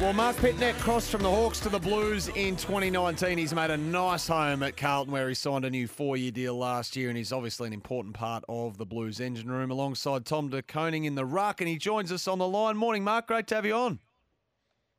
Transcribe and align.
Well, 0.00 0.12
Marc 0.12 0.36
Pittonet 0.36 0.78
crossed 0.78 1.10
from 1.10 1.24
the 1.24 1.30
Hawks 1.30 1.58
to 1.58 1.68
the 1.68 1.80
Blues 1.80 2.28
in 2.28 2.54
2019. 2.54 3.36
He's 3.36 3.52
made 3.52 3.72
a 3.72 3.76
nice 3.76 4.28
home 4.28 4.62
at 4.62 4.76
Carlton 4.76 5.12
where 5.12 5.28
he 5.28 5.34
signed 5.34 5.64
a 5.64 5.70
new 5.70 5.88
four 5.88 6.16
year 6.16 6.30
deal 6.30 6.56
last 6.56 6.94
year, 6.94 7.08
and 7.08 7.18
he's 7.18 7.32
obviously 7.32 7.66
an 7.66 7.72
important 7.72 8.14
part 8.14 8.44
of 8.48 8.78
the 8.78 8.86
Blues 8.86 9.18
engine 9.18 9.50
room 9.50 9.72
alongside 9.72 10.24
Tom 10.24 10.50
De 10.50 10.62
Koning 10.62 11.04
in 11.04 11.16
the 11.16 11.24
ruck. 11.24 11.60
And 11.60 11.68
he 11.68 11.78
joins 11.78 12.12
us 12.12 12.28
on 12.28 12.38
the 12.38 12.46
line. 12.46 12.76
Morning, 12.76 13.02
Mark. 13.02 13.26
Great 13.26 13.48
to 13.48 13.56
have 13.56 13.66
you 13.66 13.74
on. 13.74 13.98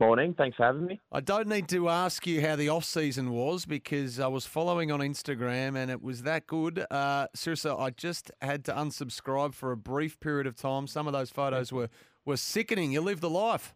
Morning. 0.02 0.34
Thanks 0.34 0.58
for 0.58 0.64
having 0.64 0.86
me. 0.86 1.00
I 1.14 1.22
don't 1.22 1.48
need 1.48 1.70
to 1.70 1.88
ask 1.88 2.28
you 2.28 2.42
how 2.46 2.58
the 2.58 2.68
off 2.68 2.84
season 2.84 3.32
was 3.32 3.66
because 3.66 4.20
I 4.20 4.28
was 4.28 4.46
following 4.46 4.92
on 4.92 5.00
Instagram 5.00 5.78
and 5.78 5.90
it 5.90 6.02
was 6.02 6.24
that 6.24 6.46
good. 6.46 6.86
Uh, 6.92 7.28
seriously, 7.34 7.72
I 7.72 7.92
just 7.92 8.32
had 8.42 8.66
to 8.66 8.74
unsubscribe 8.74 9.54
for 9.54 9.72
a 9.72 9.78
brief 9.78 10.20
period 10.20 10.46
of 10.46 10.58
time. 10.58 10.88
Some 10.88 11.08
of 11.08 11.14
those 11.14 11.30
photos 11.30 11.72
were, 11.72 11.88
were 12.26 12.38
sickening. 12.38 12.92
You 12.92 13.00
live 13.00 13.22
the 13.22 13.30
life. 13.30 13.74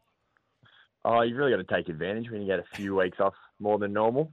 Oh, 1.06 1.22
you've 1.22 1.38
really 1.38 1.52
got 1.52 1.68
to 1.68 1.76
take 1.76 1.90
advantage 1.90 2.30
when 2.30 2.42
you 2.42 2.48
get 2.48 2.60
a 2.60 2.76
few 2.76 2.96
weeks 3.00 3.20
off 3.20 3.34
more 3.60 3.78
than 3.78 3.94
normal. 3.94 4.32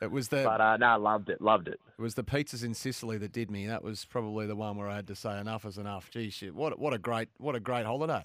It 0.00 0.10
was 0.10 0.28
the 0.28 0.42
But 0.44 0.60
uh, 0.60 0.76
no, 0.76 0.86
I 0.86 0.94
loved 0.94 1.28
it. 1.28 1.40
Loved 1.40 1.66
it. 1.66 1.80
it 1.98 2.00
was 2.00 2.14
the 2.14 2.22
pizzas 2.22 2.64
in 2.64 2.72
Sicily 2.72 3.18
that 3.18 3.32
did 3.32 3.50
me. 3.50 3.66
That 3.66 3.82
was 3.82 4.04
probably 4.04 4.46
the 4.46 4.54
one 4.54 4.76
where 4.76 4.88
I 4.88 4.94
had 4.94 5.08
to 5.08 5.16
say 5.16 5.38
enough 5.40 5.64
is 5.64 5.76
enough. 5.76 6.08
Gee, 6.10 6.30
shit, 6.30 6.54
what 6.54 6.78
what 6.78 6.94
a 6.94 6.98
great 6.98 7.28
what 7.38 7.56
a 7.56 7.60
great 7.60 7.84
holiday. 7.84 8.24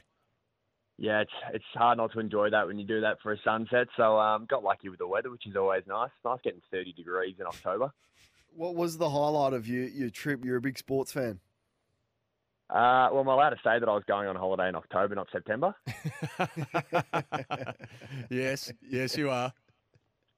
Yeah, 1.00 1.22
it's 1.22 1.32
it's 1.52 1.66
hard 1.74 1.98
not 1.98 2.14
to 2.14 2.20
enjoy 2.20 2.52
that 2.52 2.68
when 2.68 2.78
you 2.78 2.86
do 2.86 3.02
that 3.02 3.18
for 3.24 3.34
a 3.34 3.38
sunset. 3.44 3.88
So 3.98 4.20
um, 4.20 4.46
got 4.48 4.64
lucky 4.64 4.90
with 4.90 5.00
the 5.00 5.08
weather, 5.08 5.32
which 5.32 5.48
is 5.48 5.56
always 5.56 5.82
nice. 5.88 6.12
Nice 6.24 6.40
getting 6.44 6.62
30 6.72 6.94
degrees 6.94 7.36
in 7.40 7.48
October. 7.48 7.92
What 8.56 8.76
was 8.76 9.00
the 9.00 9.10
highlight 9.10 9.54
of 9.54 9.68
your, 9.68 9.86
your 9.86 10.12
trip? 10.12 10.46
You're 10.46 10.58
a 10.58 10.62
big 10.62 10.78
sports 10.78 11.12
fan. 11.12 11.40
Uh, 12.74 13.08
well, 13.12 13.20
am 13.20 13.30
I 13.30 13.34
allowed 13.34 13.50
to 13.52 13.60
say 13.64 13.78
that 13.78 13.88
I 13.88 13.94
was 13.94 14.04
going 14.08 14.28
on 14.28 14.36
holiday 14.36 14.68
in 14.68 14.74
October, 14.76 15.14
not 15.14 15.28
September? 15.32 15.76
yes, 18.32 18.74
yes, 18.82 19.16
you 19.16 19.30
are. 19.30 19.54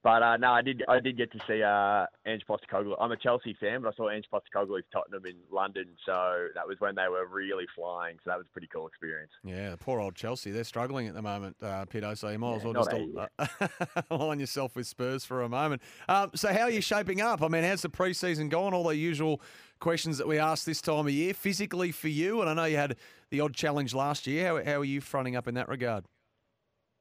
But 0.06 0.22
uh, 0.22 0.38
no, 0.38 0.52
I 0.52 0.62
did. 0.62 0.84
I 0.88 1.00
did 1.00 1.18
get 1.18 1.32
to 1.32 1.40
see 1.48 1.64
uh, 1.64 2.06
Ange 2.28 2.44
Postecoglou. 2.48 2.96
I'm 3.00 3.12
a 3.12 3.18
Chelsea 3.18 3.58
fan, 3.60 3.82
but 3.82 3.92
I 3.92 3.98
saw 3.98 4.12
Ange 4.12 4.26
Postecoglou's 4.32 4.84
Tottenham 4.94 5.26
in 5.26 5.34
London, 5.52 5.88
so 6.06 6.46
that 6.54 6.68
was 6.68 6.80
when 6.80 6.94
they 6.94 7.08
were 7.10 7.26
really 7.26 7.66
flying. 7.76 8.18
So 8.24 8.30
that 8.30 8.38
was 8.38 8.46
a 8.48 8.52
pretty 8.52 8.70
cool 8.72 8.86
experience. 8.88 9.32
Yeah, 9.44 9.76
poor 9.80 10.00
old 10.00 10.14
Chelsea. 10.14 10.52
They're 10.52 10.64
struggling 10.64 11.08
at 11.08 11.16
the 11.16 11.24
moment, 11.24 11.56
uh, 11.60 11.86
Pito, 11.86 12.16
so 12.16 12.30
you 12.30 12.38
might 12.38 12.58
as 12.58 12.64
well 12.64 12.74
just 12.74 12.92
uh, 13.40 14.04
align 14.12 14.40
yourself 14.40 14.76
with 14.76 14.86
Spurs 14.86 15.26
for 15.26 15.42
a 15.42 15.50
moment. 15.50 15.82
Um, 16.08 16.30
so, 16.36 16.54
how 16.54 16.66
are 16.66 16.70
you 16.70 16.82
shaping 16.82 17.20
up? 17.20 17.42
I 17.42 17.48
mean, 17.48 17.64
how's 17.64 17.82
the 17.82 17.90
preseason 17.90 18.48
gone? 18.48 18.76
All 18.76 18.84
the 18.84 18.96
usual 18.96 19.42
questions 19.80 20.20
that 20.20 20.28
we 20.28 20.38
ask 20.38 20.66
this 20.66 20.82
time 20.82 21.08
of 21.08 21.10
year, 21.10 21.34
physically 21.34 21.92
for 21.92 22.10
you. 22.10 22.42
And 22.42 22.50
I 22.52 22.54
know 22.54 22.66
you 22.66 22.78
had 22.78 22.96
the 23.32 23.40
odd 23.40 23.56
challenge 23.56 23.96
last 23.96 24.28
year. 24.28 24.50
How, 24.50 24.64
how 24.64 24.82
are 24.82 24.86
you 24.86 25.02
fronting 25.02 25.36
up 25.36 25.48
in 25.48 25.56
that 25.56 25.68
regard? 25.68 26.06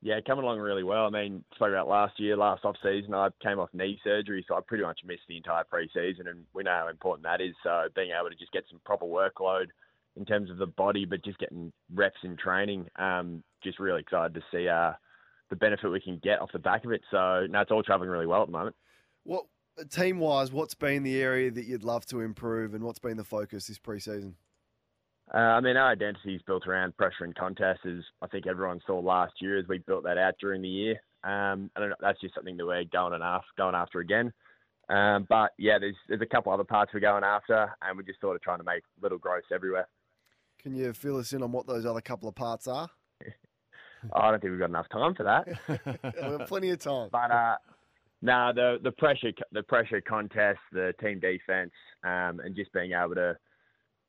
Yeah, 0.05 0.21
coming 0.21 0.45
along 0.45 0.59
really 0.59 0.85
well. 0.85 1.07
I 1.07 1.09
mean, 1.09 1.43
spoke 1.55 1.71
about 1.71 1.89
last 1.89 2.21
year, 2.21 2.37
last 2.37 2.63
off 2.67 2.77
season, 2.83 3.15
I 3.15 3.31
came 3.43 3.59
off 3.59 3.71
knee 3.73 3.99
surgery, 4.05 4.45
so 4.47 4.55
I 4.55 4.61
pretty 4.61 4.85
much 4.85 5.01
missed 5.03 5.23
the 5.31 5.39
entire 5.39 5.65
preseason, 5.65 6.29
and 6.29 6.45
we 6.53 6.63
know 6.63 6.79
how 6.79 6.89
important 6.89 7.25
that 7.25 7.41
is. 7.41 7.55
So 7.63 7.87
being 7.97 8.11
able 8.11 8.29
to 8.29 8.37
just 8.37 8.53
get 8.53 8.65
some 8.71 8.83
proper 8.85 9.07
workload 9.07 9.69
in 10.17 10.27
terms 10.27 10.51
of 10.51 10.59
the 10.59 10.67
body, 10.67 11.07
but 11.07 11.25
just 11.25 11.39
getting 11.39 11.73
reps 11.95 12.19
in 12.23 12.37
training, 12.37 12.87
um, 12.97 13.43
just 13.63 13.79
really 13.79 14.03
excited 14.03 14.35
to 14.35 14.43
see 14.53 14.69
uh, 14.69 14.93
the 15.49 15.57
benefit 15.57 15.91
we 15.91 16.03
can 16.03 16.21
get 16.23 16.39
off 16.39 16.53
the 16.53 16.59
back 16.59 16.85
of 16.85 16.93
it. 16.93 17.01
So 17.11 17.47
no, 17.49 17.61
it's 17.63 17.71
all 17.71 17.83
traveling 17.83 18.11
really 18.11 18.27
well 18.27 18.43
at 18.43 18.49
the 18.49 18.53
moment. 18.53 18.77
What 19.23 19.47
team 19.89 20.19
wise? 20.19 20.53
What's 20.53 20.75
been 20.75 21.03
the 21.03 21.23
area 21.23 21.51
that 21.51 21.65
you'd 21.65 21.83
love 21.83 22.05
to 22.07 22.21
improve, 22.21 22.75
and 22.75 22.85
what's 22.85 22.99
been 22.99 23.17
the 23.17 23.25
focus 23.25 23.69
this 23.69 23.79
preseason? 23.79 24.35
Uh, 25.35 25.39
I 25.39 25.61
mean, 25.61 25.77
our 25.77 25.91
identity 25.91 26.37
is 26.37 26.43
built 26.43 26.67
around 26.69 26.97
pressure 26.97 27.25
and 27.25 27.35
contest, 27.35 27.81
as 27.85 28.05
I 28.23 28.29
think 28.29 28.47
everyone 28.47 28.81
saw 28.87 29.01
last 29.01 29.33
year 29.41 29.59
as 29.59 29.67
we 29.67 29.79
built 29.79 30.05
that 30.05 30.17
out 30.17 30.35
during 30.41 30.63
the 30.63 30.69
year. 30.69 30.93
Um, 31.25 31.71
and 31.75 31.93
that's 32.01 32.21
just 32.21 32.35
something 32.35 32.57
that 32.57 32.67
we're 32.67 32.85
going 32.85 33.15
and 33.15 33.23
after, 33.23 33.49
going 33.57 33.75
after 33.75 33.99
again. 33.99 34.33
Um, 34.89 35.27
but 35.29 35.51
yeah, 35.59 35.79
there's 35.81 35.97
there's 36.09 36.21
a 36.21 36.27
couple 36.27 36.53
other 36.53 36.63
parts 36.63 36.93
we're 36.93 37.01
going 37.01 37.25
after, 37.25 37.75
and 37.83 37.97
we're 37.97 38.05
just 38.05 38.21
sort 38.21 38.37
of 38.37 38.43
trying 38.43 38.59
to 38.59 38.65
make 38.65 38.85
little 39.03 39.19
growths 39.19 39.47
everywhere. 39.53 39.89
Can 40.63 40.75
you 40.75 40.93
fill 40.93 41.17
us 41.17 41.33
in 41.33 41.43
on 41.43 41.51
what 41.51 41.67
those 41.67 41.87
other 41.87 42.03
couple 42.03 42.29
of 42.29 42.35
parts 42.35 42.69
are? 42.69 42.89
I 44.13 44.31
don't 44.31 44.41
think 44.41 44.51
we've 44.51 44.61
got 44.61 44.69
enough 44.69 44.89
time 44.91 45.15
for 45.15 45.25
that. 45.25 45.49
We've 46.39 46.47
plenty 46.47 46.71
of 46.71 46.79
time. 46.79 47.09
But 47.11 47.31
uh, 47.31 47.57
no, 48.21 48.53
the 48.55 48.79
the 48.83 48.93
pressure 48.93 49.33
the 49.51 49.63
pressure 49.63 50.01
contest, 50.03 50.61
the 50.71 50.93
team 51.01 51.19
defense, 51.19 51.73
um, 52.05 52.41
and 52.41 52.55
just 52.55 52.73
being 52.73 52.93
able 52.93 53.15
to 53.15 53.37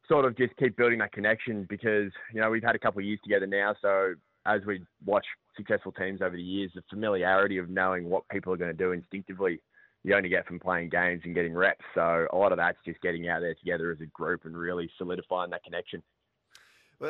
sort 0.08 0.26
of 0.26 0.38
just 0.38 0.56
keep 0.58 0.78
building 0.78 1.00
that 1.00 1.12
connection 1.12 1.66
because 1.70 2.12
you 2.34 2.42
know 2.42 2.50
we've 2.50 2.64
had 2.64 2.76
a 2.76 2.80
couple 2.80 3.00
of 3.00 3.06
years 3.06 3.20
together 3.24 3.48
now, 3.48 3.76
so 3.82 4.16
as 4.46 4.62
we 4.66 4.84
watch 5.06 5.26
successful 5.58 5.92
teams 5.92 6.22
over 6.22 6.36
the 6.36 6.42
years, 6.42 6.72
the 6.76 6.84
familiarity 6.90 7.58
of 7.58 7.70
knowing 7.70 8.10
what 8.10 8.28
people 8.30 8.54
are 8.54 8.58
going 8.58 8.72
to 8.72 8.78
do 8.78 8.92
instinctively, 8.92 9.60
you 10.04 10.16
only 10.16 10.30
get 10.30 10.46
from 10.46 10.60
playing 10.60 10.90
games 10.90 11.22
and 11.26 11.34
getting 11.34 11.54
reps. 11.54 11.84
So 11.96 12.28
a 12.32 12.38
lot 12.38 12.52
of 12.52 12.58
that's 12.58 12.78
just 12.86 13.02
getting 13.02 13.28
out 13.28 13.40
there 13.40 13.56
together 13.56 13.92
as 13.92 14.02
a 14.02 14.06
group 14.08 14.46
and 14.46 14.56
really 14.56 14.90
solidifying 14.98 15.50
that 15.52 15.64
connection. 15.64 16.04
Uh, 17.02 17.10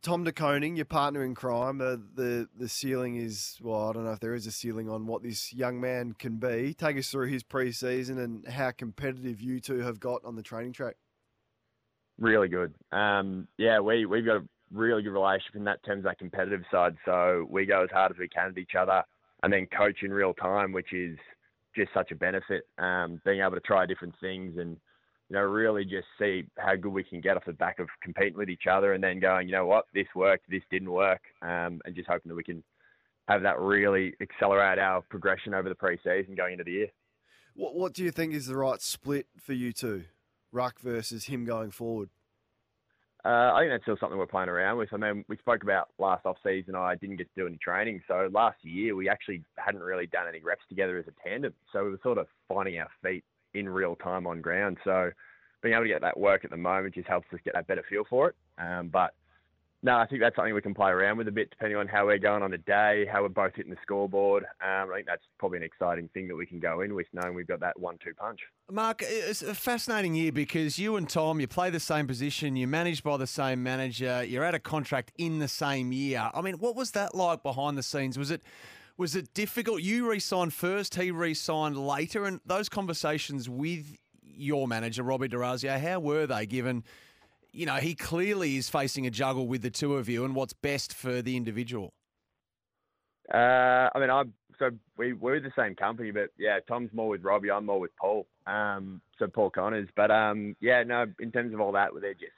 Tom 0.00 0.24
De 0.24 0.32
Koning, 0.32 0.76
your 0.76 0.86
partner 0.86 1.22
in 1.22 1.34
crime, 1.34 1.80
uh, 1.82 1.96
the 2.14 2.48
the 2.56 2.68
ceiling 2.70 3.16
is 3.16 3.58
well, 3.60 3.90
I 3.90 3.92
don't 3.92 4.04
know 4.04 4.12
if 4.12 4.20
there 4.20 4.34
is 4.34 4.46
a 4.46 4.50
ceiling 4.50 4.88
on 4.88 5.06
what 5.06 5.22
this 5.22 5.52
young 5.52 5.78
man 5.78 6.14
can 6.18 6.36
be. 6.36 6.72
Take 6.72 6.96
us 6.96 7.10
through 7.10 7.26
his 7.26 7.42
preseason 7.42 8.18
and 8.18 8.48
how 8.48 8.70
competitive 8.70 9.42
you 9.42 9.60
two 9.60 9.80
have 9.80 10.00
got 10.00 10.24
on 10.24 10.36
the 10.36 10.42
training 10.42 10.72
track. 10.72 10.96
Really 12.18 12.48
good. 12.48 12.74
Um, 12.92 13.46
yeah, 13.58 13.78
we 13.80 14.06
we've 14.06 14.24
got 14.24 14.36
a 14.36 14.44
really 14.72 15.02
good 15.02 15.12
relationship 15.12 15.56
in 15.56 15.64
that 15.64 15.84
terms 15.84 16.00
of 16.00 16.04
that 16.04 16.18
competitive 16.18 16.62
side. 16.70 16.96
So 17.04 17.46
we 17.50 17.66
go 17.66 17.82
as 17.84 17.90
hard 17.90 18.12
as 18.12 18.18
we 18.18 18.28
can 18.28 18.48
at 18.48 18.58
each 18.58 18.74
other, 18.78 19.02
and 19.42 19.52
then 19.52 19.66
coach 19.66 20.02
in 20.02 20.12
real 20.12 20.32
time, 20.34 20.72
which 20.72 20.92
is 20.92 21.18
just 21.74 21.92
such 21.92 22.10
a 22.10 22.14
benefit. 22.14 22.66
Um, 22.78 23.20
being 23.24 23.40
able 23.40 23.52
to 23.52 23.60
try 23.60 23.84
different 23.84 24.14
things 24.20 24.56
and 24.58 24.76
you 25.28 25.34
know 25.34 25.42
really 25.42 25.84
just 25.84 26.06
see 26.18 26.44
how 26.56 26.74
good 26.74 26.92
we 26.92 27.04
can 27.04 27.20
get 27.20 27.36
off 27.36 27.44
the 27.44 27.52
back 27.52 27.78
of 27.78 27.88
competing 28.02 28.38
with 28.38 28.48
each 28.48 28.66
other, 28.70 28.94
and 28.94 29.04
then 29.04 29.20
going, 29.20 29.46
you 29.46 29.52
know 29.52 29.66
what, 29.66 29.84
this 29.92 30.06
worked, 30.14 30.48
this 30.48 30.62
didn't 30.70 30.90
work, 30.90 31.20
um, 31.42 31.80
and 31.84 31.94
just 31.94 32.08
hoping 32.08 32.30
that 32.30 32.36
we 32.36 32.44
can 32.44 32.62
have 33.28 33.42
that 33.42 33.58
really 33.58 34.14
accelerate 34.20 34.78
our 34.78 35.02
progression 35.02 35.52
over 35.52 35.68
the 35.68 35.74
pre-season 35.74 36.34
going 36.36 36.52
into 36.52 36.64
the 36.64 36.72
year. 36.72 36.88
What 37.54 37.74
what 37.74 37.92
do 37.92 38.02
you 38.02 38.10
think 38.10 38.32
is 38.34 38.46
the 38.46 38.56
right 38.56 38.80
split 38.80 39.26
for 39.38 39.52
you 39.52 39.72
two, 39.72 40.04
Ruck 40.52 40.80
versus 40.80 41.24
him 41.24 41.44
going 41.44 41.70
forward? 41.70 42.08
Uh, 43.24 43.52
I 43.54 43.60
think 43.60 43.72
that's 43.72 43.82
still 43.82 43.96
something 43.98 44.18
we're 44.18 44.26
playing 44.26 44.48
around 44.48 44.78
with. 44.78 44.92
I 44.92 44.98
mean, 44.98 45.24
we 45.28 45.36
spoke 45.38 45.64
about 45.64 45.88
last 45.98 46.24
off 46.24 46.36
season. 46.44 46.76
I 46.76 46.94
didn't 46.94 47.16
get 47.16 47.28
to 47.34 47.40
do 47.40 47.46
any 47.48 47.56
training, 47.56 48.00
so 48.06 48.28
last 48.32 48.58
year 48.62 48.94
we 48.94 49.08
actually 49.08 49.42
hadn't 49.56 49.82
really 49.82 50.06
done 50.06 50.28
any 50.28 50.40
reps 50.40 50.62
together 50.68 50.96
as 50.96 51.06
a 51.08 51.28
tandem. 51.28 51.52
So 51.72 51.84
we 51.84 51.90
were 51.90 52.00
sort 52.04 52.18
of 52.18 52.28
finding 52.48 52.78
our 52.78 52.88
feet 53.02 53.24
in 53.54 53.68
real 53.68 53.96
time 53.96 54.28
on 54.28 54.40
ground. 54.40 54.76
So 54.84 55.10
being 55.60 55.74
able 55.74 55.84
to 55.84 55.88
get 55.88 56.02
that 56.02 56.16
work 56.16 56.44
at 56.44 56.52
the 56.52 56.56
moment 56.56 56.94
just 56.94 57.08
helps 57.08 57.26
us 57.32 57.40
get 57.44 57.54
that 57.54 57.66
better 57.66 57.82
feel 57.88 58.04
for 58.08 58.28
it. 58.28 58.36
Um, 58.58 58.88
but 58.92 59.14
no, 59.86 59.96
I 59.96 60.06
think 60.06 60.20
that's 60.20 60.34
something 60.34 60.52
we 60.52 60.60
can 60.60 60.74
play 60.74 60.90
around 60.90 61.16
with 61.16 61.28
a 61.28 61.32
bit, 61.32 61.48
depending 61.48 61.78
on 61.78 61.86
how 61.86 62.06
we're 62.06 62.18
going 62.18 62.42
on 62.42 62.52
a 62.52 62.58
day, 62.58 63.06
how 63.10 63.22
we're 63.22 63.28
both 63.28 63.54
hitting 63.54 63.70
the 63.70 63.78
scoreboard. 63.82 64.42
Um, 64.60 64.90
I 64.90 64.96
think 64.96 65.06
that's 65.06 65.22
probably 65.38 65.58
an 65.58 65.62
exciting 65.62 66.08
thing 66.12 66.26
that 66.28 66.34
we 66.34 66.44
can 66.44 66.58
go 66.58 66.80
in 66.80 66.94
with, 66.94 67.06
knowing 67.12 67.34
we've 67.34 67.46
got 67.46 67.60
that 67.60 67.78
one-two 67.78 68.12
punch. 68.14 68.40
Marc, 68.70 69.02
it's 69.02 69.42
a 69.42 69.54
fascinating 69.54 70.14
year 70.14 70.32
because 70.32 70.78
you 70.78 70.96
and 70.96 71.08
Tom, 71.08 71.38
you 71.38 71.46
play 71.46 71.70
the 71.70 71.80
same 71.80 72.06
position, 72.06 72.56
you're 72.56 72.68
managed 72.68 73.04
by 73.04 73.16
the 73.16 73.26
same 73.28 73.62
manager, 73.62 74.24
you're 74.24 74.44
at 74.44 74.54
a 74.54 74.58
contract 74.58 75.12
in 75.16 75.38
the 75.38 75.48
same 75.48 75.92
year. 75.92 76.30
I 76.34 76.40
mean, 76.40 76.58
what 76.58 76.74
was 76.74 76.90
that 76.90 77.14
like 77.14 77.44
behind 77.44 77.78
the 77.78 77.82
scenes? 77.82 78.18
Was 78.18 78.30
it 78.32 78.42
Was 78.98 79.14
it 79.14 79.34
difficult? 79.34 79.82
You 79.82 80.10
re-signed 80.10 80.52
first, 80.52 80.94
he 80.94 81.10
re-signed 81.10 81.76
later, 81.76 82.24
and 82.24 82.40
those 82.44 82.68
conversations 82.68 83.48
with 83.48 83.98
your 84.22 84.66
manager, 84.66 85.02
Robbie 85.02 85.28
D'Orazio, 85.28 85.78
how 85.78 86.00
were 86.00 86.26
they? 86.26 86.44
Given, 86.46 86.82
you 87.56 87.64
know, 87.64 87.76
he 87.76 87.94
clearly 87.94 88.56
is 88.56 88.68
facing 88.68 89.06
a 89.06 89.10
juggle 89.10 89.46
with 89.48 89.62
the 89.62 89.70
two 89.70 89.96
of 89.96 90.08
you, 90.08 90.24
and 90.24 90.34
what's 90.34 90.52
best 90.52 90.92
for 90.92 91.22
the 91.22 91.36
individual. 91.36 91.94
Uh, 93.32 93.88
I 93.94 93.98
mean, 93.98 94.10
I'm 94.10 94.34
so 94.58 94.70
we 94.96 95.14
we're 95.14 95.40
the 95.40 95.52
same 95.56 95.74
company, 95.74 96.10
but 96.10 96.28
yeah, 96.38 96.58
Tom's 96.68 96.90
more 96.92 97.08
with 97.08 97.24
Robbie, 97.24 97.50
I'm 97.50 97.66
more 97.66 97.80
with 97.80 97.96
Paul. 97.96 98.26
Um, 98.46 99.00
so 99.18 99.26
Paul 99.26 99.50
Connors, 99.50 99.88
but 99.96 100.10
um, 100.10 100.54
yeah, 100.60 100.82
no, 100.82 101.06
in 101.18 101.32
terms 101.32 101.54
of 101.54 101.60
all 101.60 101.72
that, 101.72 101.90
they're 102.00 102.14
just 102.14 102.32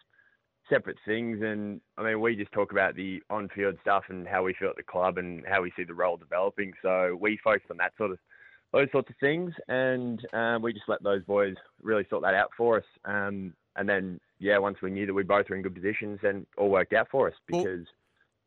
separate 0.70 0.97
things. 1.06 1.41
And 1.43 1.81
I 1.97 2.05
mean, 2.05 2.20
we 2.20 2.37
just 2.37 2.53
talk 2.53 2.73
about 2.73 2.94
the 2.94 3.20
on-field 3.29 3.76
stuff 3.81 4.05
and 4.09 4.26
how 4.26 4.44
we 4.44 4.55
feel 4.55 4.70
at 4.70 4.76
the 4.76 4.82
club 4.82 5.19
and 5.19 5.44
how 5.47 5.62
we 5.62 5.73
see 5.76 5.85
the 5.85 5.94
role 5.94 6.17
developing. 6.17 6.73
So 6.81 7.19
we 7.20 7.38
focus 7.43 7.67
on 7.70 7.76
that 7.79 7.93
sort 7.99 8.12
of 8.12 8.19
those 8.73 8.88
sorts 8.93 9.11
of 9.11 9.17
things, 9.19 9.53
and 9.69 10.20
um, 10.32 10.62
we 10.62 10.73
just 10.73 10.88
let 10.88 11.03
those 11.03 11.25
boys 11.25 11.56
really 11.82 12.06
sort 12.09 12.23
that 12.23 12.35
out 12.35 12.50
for 12.56 12.79
us. 12.79 12.85
Um, 13.05 13.55
and 13.79 13.89
then 13.89 14.21
yeah, 14.39 14.59
once 14.59 14.79
we 14.83 14.91
knew 14.91 15.07
that 15.07 15.15
we 15.15 15.23
both 15.23 15.49
were 15.49 15.57
in 15.57 15.63
good 15.63 15.75
positions, 15.75 16.19
then 16.23 16.47
all 16.57 16.69
worked 16.69 16.93
out 16.93 17.09
for 17.11 17.29
us 17.29 17.35
because. 17.47 17.65
Well, 17.65 17.85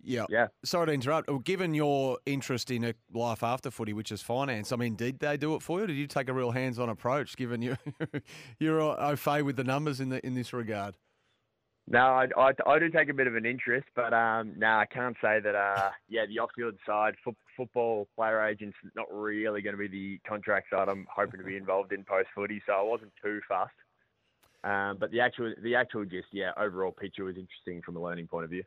yeah. 0.03 0.25
Yeah. 0.29 0.47
Sorry 0.65 0.87
to 0.87 0.93
interrupt. 0.93 1.29
Well, 1.29 1.37
given 1.37 1.75
your 1.75 2.17
interest 2.25 2.71
in 2.71 2.83
a 2.83 2.95
life 3.13 3.43
after 3.43 3.69
footy, 3.69 3.93
which 3.93 4.11
is 4.11 4.19
finance, 4.19 4.71
I 4.71 4.75
mean, 4.75 4.95
did 4.95 5.19
they 5.19 5.37
do 5.37 5.53
it 5.53 5.61
for 5.61 5.79
you? 5.79 5.85
did 5.85 5.95
you 5.95 6.07
take 6.07 6.27
a 6.27 6.33
real 6.33 6.49
hands-on 6.49 6.89
approach? 6.89 7.37
Given 7.37 7.61
you 7.61 7.77
you're 8.59 8.81
au 8.81 9.15
fait 9.15 9.43
with 9.43 9.57
the 9.57 9.63
numbers 9.63 9.99
in 9.99 10.09
the 10.09 10.25
in 10.25 10.33
this 10.33 10.53
regard. 10.53 10.97
No, 11.87 11.99
I, 11.99 12.27
I, 12.37 12.51
I, 12.67 12.79
do 12.79 12.89
take 12.89 13.09
a 13.09 13.13
bit 13.13 13.27
of 13.27 13.35
an 13.35 13.45
interest, 13.45 13.87
but 13.95 14.13
um, 14.13 14.53
no, 14.55 14.67
I 14.67 14.85
can't 14.85 15.15
say 15.21 15.39
that. 15.39 15.55
Uh, 15.55 15.89
yeah, 16.09 16.25
the 16.25 16.39
off-field 16.39 16.75
side, 16.85 17.15
fo- 17.25 17.35
football 17.57 18.07
player 18.15 18.45
agents, 18.45 18.77
not 18.95 19.07
really 19.11 19.61
going 19.61 19.75
to 19.75 19.77
be 19.77 19.87
the 19.87 20.19
contract 20.27 20.67
side. 20.71 20.87
I'm 20.87 21.07
hoping 21.13 21.39
to 21.39 21.45
be 21.45 21.57
involved 21.57 21.91
in 21.91 22.03
post-footy, 22.03 22.61
so 22.65 22.73
I 22.73 22.81
wasn't 22.81 23.11
too 23.21 23.41
fussed. 23.47 23.71
Um, 24.63 24.97
but 24.99 25.11
the 25.11 25.19
actual, 25.19 25.53
the 25.61 25.75
actual, 25.75 26.05
just 26.05 26.27
yeah, 26.31 26.51
overall 26.57 26.91
picture 26.91 27.23
was 27.23 27.35
interesting 27.37 27.81
from 27.81 27.95
a 27.95 28.01
learning 28.01 28.27
point 28.27 28.45
of 28.45 28.51
view. 28.51 28.63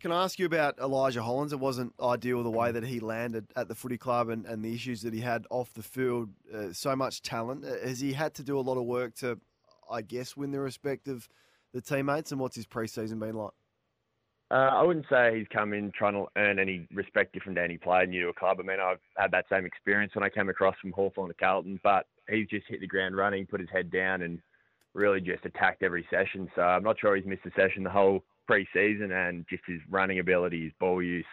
Can 0.00 0.12
I 0.12 0.24
ask 0.24 0.38
you 0.38 0.44
about 0.44 0.78
Elijah 0.78 1.22
Hollands? 1.22 1.52
It 1.52 1.60
wasn't 1.60 1.94
ideal 2.02 2.42
the 2.42 2.50
way 2.50 2.72
that 2.72 2.84
he 2.84 3.00
landed 3.00 3.46
at 3.56 3.68
the 3.68 3.74
footy 3.74 3.96
club 3.96 4.28
and, 4.28 4.44
and 4.44 4.62
the 4.62 4.74
issues 4.74 5.00
that 5.02 5.14
he 5.14 5.20
had 5.20 5.46
off 5.50 5.72
the 5.72 5.82
field. 5.82 6.28
Uh, 6.52 6.72
so 6.72 6.94
much 6.94 7.22
talent. 7.22 7.64
Uh, 7.64 7.86
has 7.86 8.00
he 8.00 8.12
had 8.12 8.34
to 8.34 8.42
do 8.42 8.58
a 8.58 8.60
lot 8.60 8.76
of 8.76 8.84
work 8.84 9.14
to, 9.16 9.38
I 9.90 10.02
guess, 10.02 10.36
win 10.36 10.50
the 10.50 10.60
respect 10.60 11.08
of 11.08 11.26
the 11.72 11.80
teammates? 11.80 12.32
And 12.32 12.40
what's 12.40 12.56
his 12.56 12.66
preseason 12.66 13.18
been 13.18 13.34
like? 13.34 13.52
Uh, 14.50 14.70
I 14.74 14.82
wouldn't 14.82 15.06
say 15.08 15.38
he's 15.38 15.48
come 15.50 15.72
in 15.72 15.90
trying 15.96 16.12
to 16.12 16.26
earn 16.36 16.58
any 16.58 16.86
respect 16.92 17.32
different 17.32 17.56
to 17.56 17.64
any 17.64 17.78
player 17.78 18.04
new 18.04 18.24
to 18.24 18.28
a 18.28 18.34
club. 18.34 18.58
I 18.60 18.62
mean, 18.62 18.78
I've 18.78 19.00
had 19.16 19.30
that 19.30 19.46
same 19.50 19.64
experience 19.64 20.14
when 20.14 20.22
I 20.22 20.28
came 20.28 20.50
across 20.50 20.76
from 20.82 20.92
Hawthorn 20.92 21.28
to 21.28 21.34
Carlton, 21.34 21.80
but 21.82 22.06
he's 22.28 22.48
just 22.48 22.66
hit 22.68 22.80
the 22.80 22.86
ground 22.86 23.16
running, 23.16 23.46
put 23.46 23.60
his 23.60 23.70
head 23.70 23.90
down, 23.90 24.20
and 24.20 24.38
really 24.94 25.20
just 25.20 25.44
attacked 25.44 25.82
every 25.82 26.06
session. 26.10 26.48
So 26.54 26.62
I'm 26.62 26.82
not 26.82 26.98
sure 26.98 27.16
he's 27.16 27.26
missed 27.26 27.46
a 27.46 27.50
session 27.50 27.84
the 27.84 27.90
whole 27.90 28.24
pre-season, 28.46 29.12
and 29.12 29.44
just 29.48 29.62
his 29.66 29.80
running 29.90 30.18
ability, 30.18 30.64
his 30.64 30.72
ball 30.78 31.02
use. 31.02 31.26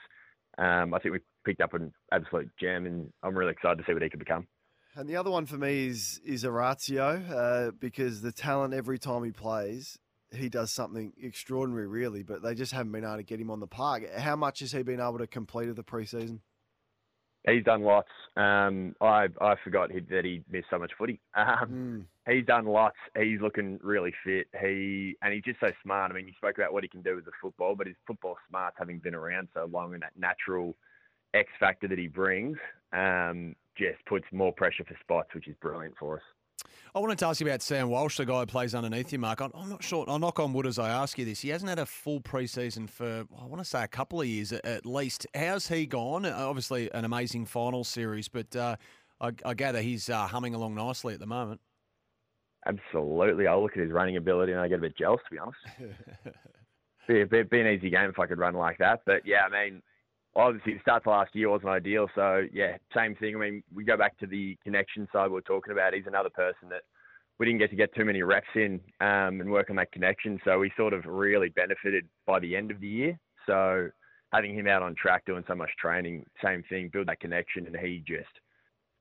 Um, 0.57 0.93
I 0.93 0.99
think 0.99 1.13
we 1.13 1.19
picked 1.45 1.61
up 1.61 1.73
an 1.73 1.93
absolute 2.11 2.49
gem, 2.59 2.85
and 2.85 3.11
I'm 3.23 3.37
really 3.37 3.51
excited 3.51 3.77
to 3.77 3.83
see 3.85 3.93
what 3.93 4.01
he 4.01 4.09
could 4.09 4.19
become. 4.19 4.47
And 4.95 5.07
the 5.07 5.15
other 5.15 5.31
one 5.31 5.45
for 5.45 5.57
me 5.57 5.87
is 5.87 6.19
is 6.25 6.43
Orazio, 6.43 7.21
uh, 7.33 7.71
because 7.71 8.21
the 8.21 8.31
talent 8.31 8.73
every 8.73 8.99
time 8.99 9.23
he 9.23 9.31
plays 9.31 9.97
he 10.33 10.49
does 10.49 10.71
something 10.71 11.13
extraordinary, 11.21 11.87
really, 11.87 12.23
but 12.23 12.41
they 12.41 12.55
just 12.55 12.71
haven't 12.71 12.91
been 12.91 13.03
able 13.03 13.17
to 13.17 13.23
get 13.23 13.39
him 13.39 13.51
on 13.51 13.59
the 13.59 13.67
park. 13.67 14.03
How 14.17 14.35
much 14.35 14.61
has 14.61 14.71
he 14.71 14.83
been 14.83 14.99
able 14.99 15.17
to 15.17 15.27
complete 15.27 15.69
of 15.69 15.75
the 15.75 15.83
preseason? 15.83 16.39
He's 17.47 17.63
done 17.63 17.81
lots. 17.81 18.09
Um, 18.37 18.95
I 19.01 19.27
I 19.39 19.55
forgot 19.63 19.89
that 20.09 20.25
he 20.25 20.43
missed 20.49 20.67
so 20.69 20.79
much 20.79 20.91
footy. 20.97 21.19
Um, 21.35 22.05
mm. 22.27 22.33
He's 22.33 22.45
done 22.45 22.65
lots. 22.65 22.97
He's 23.17 23.41
looking 23.41 23.79
really 23.81 24.13
fit. 24.23 24.47
He 24.61 25.15
and 25.21 25.33
he's 25.33 25.43
just 25.43 25.59
so 25.59 25.71
smart. 25.83 26.11
I 26.11 26.15
mean, 26.15 26.27
you 26.27 26.33
spoke 26.37 26.57
about 26.57 26.71
what 26.71 26.83
he 26.83 26.89
can 26.89 27.01
do 27.01 27.15
with 27.15 27.25
the 27.25 27.31
football, 27.41 27.75
but 27.75 27.87
his 27.87 27.95
football 28.05 28.37
smarts, 28.47 28.75
having 28.77 28.99
been 28.99 29.15
around 29.15 29.47
so 29.53 29.65
long, 29.65 29.93
and 29.93 30.03
that 30.03 30.13
natural 30.17 30.75
X 31.33 31.49
factor 31.59 31.87
that 31.87 31.97
he 31.97 32.07
brings, 32.07 32.57
um, 32.93 33.55
just 33.75 34.05
puts 34.05 34.25
more 34.31 34.53
pressure 34.53 34.83
for 34.83 34.95
spots, 35.01 35.29
which 35.33 35.47
is 35.47 35.55
brilliant 35.61 35.95
for 35.97 36.17
us. 36.17 36.23
I 36.93 36.99
wanted 36.99 37.19
to 37.19 37.27
ask 37.27 37.39
you 37.39 37.47
about 37.47 37.61
Sam 37.61 37.89
Walsh, 37.89 38.17
the 38.17 38.25
guy 38.25 38.41
who 38.41 38.45
plays 38.45 38.75
underneath 38.75 39.13
you, 39.13 39.19
Marc. 39.19 39.41
I'm 39.41 39.69
not 39.69 39.83
sure. 39.83 40.05
I'll 40.07 40.19
knock 40.19 40.39
on 40.39 40.53
wood 40.53 40.67
as 40.67 40.77
I 40.77 40.89
ask 40.89 41.17
you 41.17 41.25
this. 41.25 41.39
He 41.39 41.49
hasn't 41.49 41.69
had 41.69 41.79
a 41.79 41.85
full 41.85 42.19
preseason 42.19 42.89
for, 42.89 43.25
I 43.39 43.45
want 43.45 43.59
to 43.59 43.65
say, 43.65 43.83
a 43.83 43.87
couple 43.87 44.21
of 44.21 44.27
years 44.27 44.51
at 44.51 44.85
least. 44.85 45.25
How's 45.33 45.67
he 45.67 45.85
gone? 45.85 46.25
Uh, 46.25 46.35
obviously, 46.37 46.91
an 46.93 47.05
amazing 47.05 47.45
final 47.45 47.83
series, 47.83 48.27
but 48.27 48.55
uh, 48.55 48.75
I, 49.19 49.31
I, 49.45 49.53
gather 49.53 49.81
he's 49.81 50.09
uh, 50.09 50.27
humming 50.27 50.53
along 50.53 50.75
nicely 50.75 51.13
at 51.13 51.19
the 51.19 51.27
moment. 51.27 51.61
Absolutely. 52.65 53.47
I 53.47 53.55
look 53.55 53.71
at 53.71 53.83
his 53.83 53.91
running 53.91 54.17
ability 54.17 54.51
and 54.51 54.61
I 54.61 54.67
get 54.67 54.79
a 54.79 54.81
bit 54.81 54.97
jealous, 54.97 55.21
to 55.29 55.31
be 55.31 55.39
honest. 55.39 55.59
be, 57.07 57.23
be, 57.23 57.43
be 57.43 57.59
an 57.61 57.67
easy 57.67 57.89
game 57.89 58.09
if 58.09 58.19
I 58.19 58.27
could 58.27 58.37
run 58.37 58.53
like 58.53 58.77
that. 58.79 59.01
But 59.05 59.25
yeah, 59.25 59.43
I 59.45 59.49
mean, 59.49 59.81
obviously 60.35 60.73
the 60.73 60.79
start 60.81 61.03
to 61.03 61.09
last 61.09 61.35
year 61.35 61.49
wasn't 61.49 61.69
ideal. 61.69 62.07
So 62.15 62.43
yeah, 62.53 62.77
same 62.95 63.15
thing. 63.15 63.35
I 63.35 63.39
mean, 63.39 63.63
we 63.73 63.83
go 63.83 63.97
back 63.97 64.17
to 64.19 64.27
the 64.27 64.57
connection 64.63 65.07
side 65.11 65.31
we 65.31 65.37
are 65.37 65.41
talking 65.41 65.73
about. 65.73 65.93
He's 65.93 66.07
another 66.07 66.29
person 66.29 66.69
that 66.69 66.83
we 67.39 67.45
didn't 67.45 67.59
get 67.59 67.69
to 67.71 67.75
get 67.75 67.93
too 67.95 68.05
many 68.05 68.21
reps 68.21 68.47
in 68.55 68.79
um, 68.99 69.41
and 69.41 69.51
work 69.51 69.69
on 69.69 69.75
that 69.77 69.91
connection. 69.91 70.39
So 70.45 70.59
we 70.59 70.71
sort 70.77 70.93
of 70.93 71.05
really 71.05 71.49
benefited 71.49 72.07
by 72.25 72.39
the 72.39 72.55
end 72.55 72.71
of 72.71 72.79
the 72.79 72.87
year. 72.87 73.19
So 73.45 73.89
having 74.31 74.55
him 74.55 74.67
out 74.67 74.83
on 74.83 74.95
track 74.95 75.25
doing 75.25 75.43
so 75.47 75.55
much 75.55 75.71
training, 75.79 76.25
same 76.43 76.63
thing, 76.69 76.89
build 76.91 77.07
that 77.07 77.19
connection, 77.19 77.65
and 77.67 77.75
he 77.75 78.03
just 78.07 78.29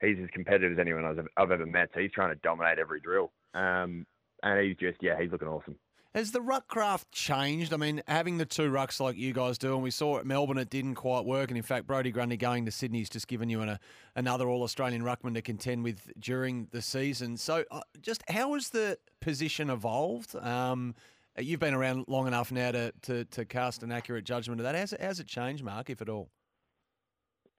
he's 0.01 0.17
as 0.23 0.31
competitive 0.33 0.73
as 0.73 0.79
anyone 0.79 1.05
I've 1.37 1.51
ever 1.51 1.67
met. 1.67 1.91
So 1.95 2.01
he's 2.01 2.13
trying 2.13 2.35
to 2.35 2.41
dominate 2.43 2.79
every 2.79 3.01
drill. 3.01 3.33
Um, 3.55 4.07
and 4.43 4.67
he's 4.67 4.77
just 4.77 4.99
yeah, 5.03 5.21
he's 5.21 5.31
looking 5.31 5.49
awesome. 5.49 5.77
Has 6.13 6.33
the 6.33 6.41
ruck 6.41 6.67
craft 6.67 7.13
changed? 7.13 7.73
I 7.73 7.77
mean, 7.77 8.03
having 8.09 8.39
the 8.39 8.45
two 8.45 8.69
rucks 8.69 8.99
like 8.99 9.17
you 9.17 9.33
guys 9.33 9.59
do, 9.59 9.75
and 9.75 9.83
we 9.83 9.93
saw 9.93 10.19
at 10.19 10.27
Melbourne 10.27 10.59
it 10.59 10.69
didn't 10.69 10.97
quite 10.97 11.25
work. 11.25 11.51
And 11.51 11.57
in 11.57 11.63
fact, 11.63 11.87
Brodie 11.87 12.11
Grundy 12.11 12.37
going 12.37 12.65
to 12.65 12.73
Sydney 12.73 12.99
has 12.99 13.09
just 13.09 13.29
given 13.29 13.49
you 13.49 13.61
an, 13.61 13.69
a, 13.69 13.81
another 14.17 14.49
All 14.49 14.65
Australian 14.65 15.03
ruckman 15.03 15.35
to 15.35 15.43
contend 15.43 15.85
with 15.85 16.11
during 16.19 16.67
the 16.73 16.83
season. 16.83 17.37
So, 17.37 17.65
uh, 17.71 17.83
just 18.03 18.29
how 18.29 18.55
has 18.55 18.71
the 18.71 18.99
position 19.21 19.71
evolved? 19.71 20.35
Um, 20.35 20.97
you've 21.39 21.61
been 21.61 21.75
around 21.75 22.07
long 22.09 22.27
enough 22.27 22.51
now 22.51 22.73
to, 22.73 22.93
to, 23.03 23.25
to 23.27 23.45
cast 23.45 23.85
an 23.85 23.93
accurate 23.93 24.25
judgment 24.25 24.61
of 24.61 24.65
that. 24.65 24.75
How's, 24.75 24.95
how's 25.01 25.21
it 25.21 25.29
changed, 25.29 25.63
Marc, 25.63 25.91
if 25.91 26.03
at 26.03 26.09
all? 26.09 26.29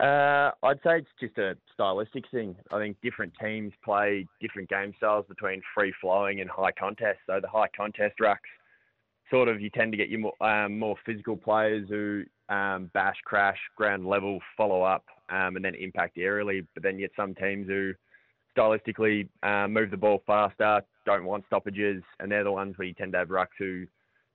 Uh, 0.01 0.49
I'd 0.63 0.79
say 0.83 0.97
it's 0.97 1.07
just 1.19 1.37
a 1.37 1.55
stylistic 1.73 2.23
thing. 2.31 2.55
I 2.71 2.79
think 2.79 2.97
different 3.03 3.33
teams 3.39 3.71
play 3.85 4.25
different 4.41 4.67
game 4.67 4.95
styles 4.97 5.25
between 5.29 5.61
free 5.75 5.93
flowing 6.01 6.41
and 6.41 6.49
high 6.49 6.71
contest. 6.71 7.19
So 7.27 7.39
the 7.39 7.47
high 7.47 7.67
contest 7.77 8.15
rucks, 8.19 8.37
sort 9.29 9.47
of, 9.47 9.61
you 9.61 9.69
tend 9.69 9.91
to 9.91 9.97
get 9.97 10.09
your 10.09 10.19
more, 10.21 10.43
um, 10.43 10.79
more 10.79 10.95
physical 11.05 11.37
players 11.37 11.87
who 11.87 12.23
um, 12.49 12.89
bash, 12.95 13.17
crash, 13.25 13.59
ground 13.77 14.07
level, 14.07 14.39
follow 14.57 14.81
up, 14.81 15.05
um, 15.29 15.55
and 15.55 15.63
then 15.63 15.75
impact 15.75 16.17
aerially. 16.17 16.65
But 16.73 16.81
then 16.81 16.95
you 16.97 17.01
get 17.01 17.15
some 17.15 17.35
teams 17.35 17.67
who 17.67 17.93
stylistically 18.57 19.29
um, 19.43 19.71
move 19.71 19.91
the 19.91 19.97
ball 19.97 20.23
faster, 20.25 20.81
don't 21.05 21.25
want 21.25 21.45
stoppages, 21.45 22.01
and 22.19 22.31
they're 22.31 22.43
the 22.43 22.51
ones 22.51 22.75
where 22.75 22.87
you 22.87 22.95
tend 22.95 23.11
to 23.11 23.19
have 23.19 23.27
rucks 23.27 23.47
who 23.59 23.85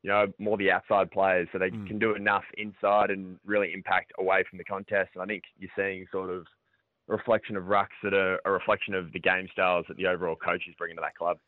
you 0.07 0.13
know, 0.13 0.27
more 0.39 0.57
the 0.57 0.71
outside 0.71 1.11
players, 1.11 1.49
so 1.51 1.59
they 1.59 1.69
mm. 1.69 1.85
can 1.89 1.99
do 1.99 2.15
enough 2.15 2.45
inside 2.57 3.11
and 3.11 3.41
really 3.45 3.73
impact 3.73 4.13
away 4.21 4.45
from 4.49 4.57
the 4.57 4.63
contest. 4.63 5.11
And 5.15 5.23
I 5.23 5.27
think 5.27 5.43
you're 5.59 5.69
seeing 5.75 6.07
sort 6.13 6.31
of 6.31 6.47
a 7.09 7.13
reflection 7.13 7.57
of 7.57 7.65
rucks 7.65 7.99
that 8.05 8.15
are 8.15 8.39
a 8.45 8.53
reflection 8.53 8.95
of 8.95 9.13
the 9.13 9.19
game 9.19 9.49
styles 9.51 9.85
that 9.89 9.97
the 9.97 10.07
overall 10.07 10.37
coach 10.37 10.63
is 10.69 10.77
bringing 10.79 10.95
to 10.95 11.01
that 11.01 11.17
club. 11.17 11.39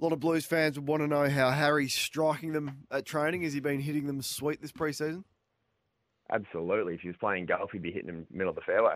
A 0.00 0.02
lot 0.02 0.14
of 0.14 0.20
Blues 0.20 0.46
fans 0.46 0.78
would 0.78 0.88
want 0.88 1.02
to 1.02 1.06
know 1.06 1.28
how 1.28 1.50
Harry's 1.50 1.92
striking 1.92 2.52
them 2.54 2.86
at 2.90 3.04
training. 3.04 3.42
Has 3.42 3.52
he 3.52 3.60
been 3.60 3.80
hitting 3.80 4.06
them 4.06 4.22
sweet 4.22 4.62
this 4.62 4.72
preseason? 4.72 5.24
Absolutely. 6.32 6.94
If 6.94 7.02
he 7.02 7.08
was 7.08 7.18
playing 7.18 7.44
golf, 7.44 7.70
he'd 7.72 7.82
be 7.82 7.92
hitting 7.92 8.06
them 8.06 8.26
middle 8.30 8.48
of 8.48 8.56
the 8.56 8.62
fairway. 8.62 8.94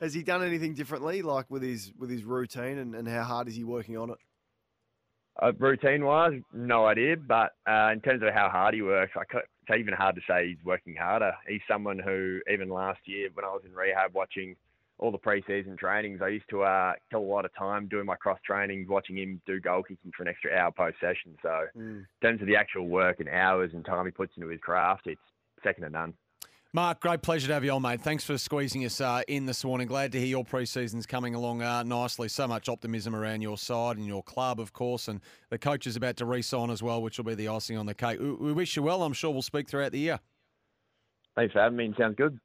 Has 0.00 0.14
he 0.14 0.22
done 0.22 0.44
anything 0.44 0.74
differently, 0.74 1.22
like 1.22 1.50
with 1.50 1.62
his 1.64 1.92
with 1.98 2.08
his 2.08 2.22
routine, 2.22 2.78
and, 2.78 2.94
and 2.94 3.08
how 3.08 3.24
hard 3.24 3.48
is 3.48 3.56
he 3.56 3.64
working 3.64 3.98
on 3.98 4.10
it? 4.10 4.18
Uh, 5.40 5.52
routine 5.58 6.04
wise, 6.04 6.40
no 6.52 6.86
idea. 6.86 7.16
But 7.16 7.52
uh, 7.68 7.90
in 7.92 8.00
terms 8.00 8.22
of 8.22 8.34
how 8.34 8.48
hard 8.48 8.74
he 8.74 8.82
works, 8.82 9.12
I 9.16 9.22
it's 9.68 9.78
even 9.78 9.94
hard 9.94 10.16
to 10.16 10.22
say 10.28 10.48
he's 10.48 10.64
working 10.64 10.96
harder. 10.96 11.32
He's 11.46 11.60
someone 11.68 11.98
who, 11.98 12.40
even 12.52 12.68
last 12.68 13.00
year 13.04 13.28
when 13.34 13.44
I 13.44 13.48
was 13.48 13.62
in 13.64 13.74
rehab 13.74 14.14
watching 14.14 14.56
all 14.98 15.12
the 15.12 15.18
preseason 15.18 15.78
trainings, 15.78 16.20
I 16.22 16.28
used 16.28 16.48
to 16.50 16.62
uh, 16.62 16.94
kill 17.10 17.20
a 17.20 17.22
lot 17.22 17.44
of 17.44 17.54
time 17.54 17.86
doing 17.86 18.06
my 18.06 18.16
cross 18.16 18.38
trainings, 18.44 18.88
watching 18.88 19.16
him 19.16 19.40
do 19.46 19.60
goal 19.60 19.82
kicking 19.82 20.10
for 20.16 20.24
an 20.24 20.28
extra 20.28 20.52
hour 20.52 20.72
post 20.72 20.96
session. 21.00 21.36
So, 21.42 21.66
mm. 21.76 21.98
in 21.98 22.06
terms 22.20 22.40
of 22.40 22.48
the 22.48 22.56
actual 22.56 22.88
work 22.88 23.20
and 23.20 23.28
hours 23.28 23.70
and 23.74 23.84
time 23.84 24.06
he 24.06 24.10
puts 24.10 24.32
into 24.36 24.48
his 24.48 24.60
craft, 24.60 25.06
it's 25.06 25.20
second 25.62 25.84
to 25.84 25.90
none. 25.90 26.14
Marc, 26.74 27.00
great 27.00 27.22
pleasure 27.22 27.46
to 27.46 27.54
have 27.54 27.64
you 27.64 27.70
on, 27.70 27.80
mate. 27.80 28.02
Thanks 28.02 28.24
for 28.24 28.36
squeezing 28.36 28.84
us 28.84 29.00
uh, 29.00 29.22
in 29.26 29.46
this 29.46 29.64
morning. 29.64 29.86
Glad 29.86 30.12
to 30.12 30.18
hear 30.18 30.26
your 30.26 30.44
pre-season's 30.44 31.06
coming 31.06 31.34
along 31.34 31.62
uh, 31.62 31.82
nicely. 31.82 32.28
So 32.28 32.46
much 32.46 32.68
optimism 32.68 33.16
around 33.16 33.40
your 33.40 33.56
side 33.56 33.96
and 33.96 34.06
your 34.06 34.22
club, 34.22 34.60
of 34.60 34.74
course, 34.74 35.08
and 35.08 35.22
the 35.48 35.56
coach 35.56 35.86
is 35.86 35.96
about 35.96 36.18
to 36.18 36.26
re-sign 36.26 36.68
as 36.68 36.82
well, 36.82 37.00
which 37.00 37.16
will 37.16 37.24
be 37.24 37.34
the 37.34 37.48
icing 37.48 37.78
on 37.78 37.86
the 37.86 37.94
cake. 37.94 38.20
We 38.20 38.52
wish 38.52 38.76
you 38.76 38.82
well. 38.82 39.02
I'm 39.02 39.14
sure 39.14 39.30
we'll 39.30 39.40
speak 39.40 39.66
throughout 39.66 39.92
the 39.92 39.98
year. 39.98 40.20
Thanks 41.36 41.54
for 41.54 41.60
having 41.60 41.78
me. 41.78 41.94
Sounds 41.96 42.16
good. 42.16 42.38